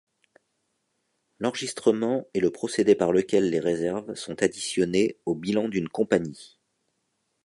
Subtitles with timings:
[1.37, 6.57] L'enregistrement est le procédé par lequel les réserves sont additionnées au bilan d'une compagnie.